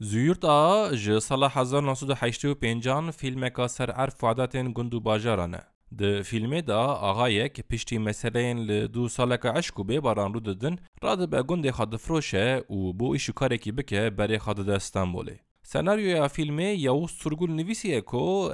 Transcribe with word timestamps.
زویورتا 0.00 0.90
ji 0.96 1.20
sala 1.20 1.48
1985an 1.48 3.12
fîlmeka 3.12 3.68
ser 3.68 3.88
erf 3.88 4.20
wedatên 4.24 4.72
gund 4.74 4.92
û 4.92 5.04
bajaran 5.04 5.52
e. 5.52 5.60
Di 5.98 6.20
filmê 6.22 6.66
da 6.66 6.78
aɣayek 6.78 7.56
piştî 7.68 7.96
meseleyên 7.98 8.68
li 8.68 8.94
du 8.94 9.08
saleka 9.08 9.58
eşk 9.58 9.74
û 9.74 9.88
bêbaran 9.88 10.32
rû 10.32 10.44
didin, 10.44 10.78
radibe 11.04 11.36
gundê 11.36 11.68
xwe 11.70 11.92
difiroşe 11.92 12.64
û 12.70 12.98
bo 13.00 13.14
îşûkarekî 13.16 13.76
bike 13.76 14.06
berê 14.18 14.36
xwe 14.38 14.56
dide 14.56 14.74
Stenbolê. 14.74 15.38
Senaryoya 15.66 16.28
filmi 16.28 16.64
Yavuz 16.64 17.18
Turgul 17.18 17.50
nivîsiye 17.50 18.02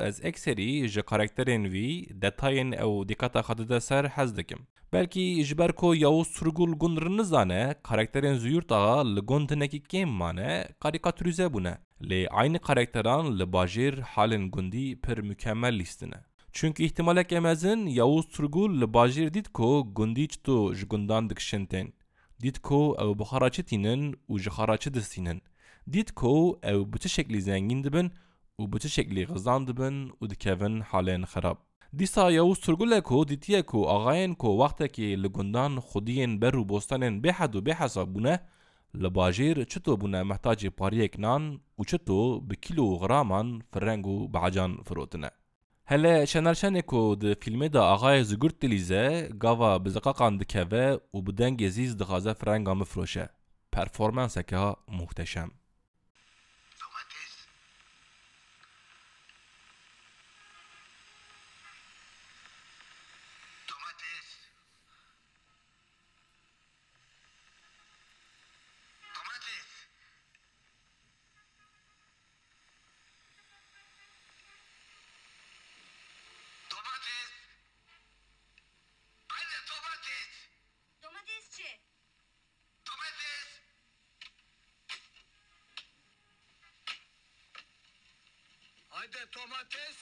ez 0.03 0.25
ekseri, 0.25 0.89
ji 0.89 1.03
karakterin 1.03 1.64
vi 1.73 2.07
detayin, 2.23 2.73
ew 2.73 3.04
dîqeta 3.09 3.43
xedide 3.43 3.80
ser 3.80 4.04
hez 4.04 4.36
dikim. 4.36 4.59
Belkî 4.93 5.45
ji 5.45 5.59
ber 5.59 5.72
ku 5.72 5.95
Yavuz 5.95 6.29
Surgul 6.29 6.72
gund 6.72 6.98
rinizane 6.98 7.75
karakterên 7.82 8.35
Zuyurta 8.39 9.04
li 9.14 9.21
gund 9.21 9.50
hinekî 9.50 9.80
kêm 9.80 10.04
mane 10.07 10.68
karikatürize 10.80 11.45
bûne. 11.54 11.79
Lê 12.03 12.29
aynı 12.29 12.59
karakteran 12.59 13.39
li 13.39 13.43
bajêr 13.43 14.00
halên 14.03 14.50
gundî 14.50 15.00
pir 15.00 15.18
mükemmel 15.18 15.79
listine. 15.79 16.25
Çünkü 16.53 16.82
ihtimalek 16.82 17.32
emezin 17.32 17.86
Yavuz 17.86 18.29
Turgul 18.29 18.81
li 18.81 18.85
bajêr 18.85 19.35
dît 19.35 19.49
ku 19.49 19.89
gundî 19.94 20.29
çi 20.29 20.43
tu 20.43 20.75
ji 20.75 20.86
gundan 20.86 21.31
dikişin 21.31 21.67
tên. 21.67 21.93
Dît 22.43 22.58
ku 22.61 22.96
ew 23.00 23.18
bi 23.18 23.22
xaraçî 23.22 23.63
tînin 23.64 24.14
ji 24.39 24.50
xaraçî 24.50 24.94
distînin. 24.94 25.43
دیتکو 25.91 26.54
او 26.68 26.85
بچه 26.86 27.09
شکلی 27.09 27.41
زنگین 27.41 27.82
دبن 27.82 28.11
و 28.59 28.67
بچه 28.67 28.89
شکلی 28.89 29.27
غزان 29.27 29.64
دبن 29.64 30.09
و 30.21 30.27
دکوین 30.27 30.82
حالین 30.82 31.25
خراب 31.25 31.59
دیسا 31.93 32.31
یو 32.33 32.55
سرگوله 32.55 33.00
کو 33.00 33.25
دیتیه 33.25 33.62
کو 33.62 33.84
آغاین 33.84 34.34
کو 34.34 34.48
وقتا 34.59 34.87
که 34.87 35.03
لگندان 35.03 35.81
خودین 35.81 36.39
بر 36.39 36.56
و 36.56 36.64
بوستانین 36.64 37.20
به 37.20 37.33
حد 37.33 37.56
و 37.56 37.61
به 37.61 37.75
حساب 37.75 38.12
بونه 38.12 38.41
لباجیر 38.95 39.64
چطو 39.64 39.97
بونه 39.97 40.23
محتاج 40.23 40.67
پاریک 40.67 41.14
نان 41.19 41.61
و 41.78 41.84
چطو 41.84 42.41
به 42.41 42.55
کیلو 42.55 42.97
غرامان 42.97 43.62
فرنگ 43.73 44.06
و 44.06 44.28
بعجان 44.28 44.78
فروتنه 44.87 45.31
هله 45.87 46.25
شنرشنه 46.25 46.83
کو 46.83 47.15
د 47.15 47.34
فیلمه 47.43 47.69
دا 47.69 47.84
آغای 47.87 48.25
زگرد 48.25 48.59
دلیزه 48.59 49.28
گاوا 49.41 49.78
بزقاقان 49.78 50.37
دکوه 50.37 50.97
و 51.15 51.21
بدنگ 51.21 51.69
زیز 51.69 51.97
دخازه 51.97 52.33
فرنگا 52.33 52.75
مفروشه 52.75 53.31
پرفورمنسکه 53.73 54.56
ها 54.56 54.77
محتشم 54.89 55.51
Haydi 89.03 89.25
tomates? 89.34 89.97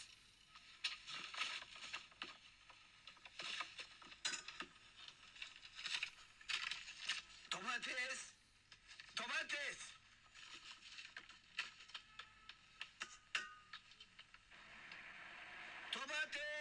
¿Tomates? 7.51 8.21
¿Tomates? 9.17 9.81
¿Tomates? 15.93 16.60